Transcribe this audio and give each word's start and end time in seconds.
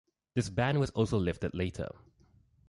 This 0.33 0.49
ban 0.49 0.79
was 0.79 0.89
also 0.89 1.19
lifted 1.19 1.53
later. 1.53 1.89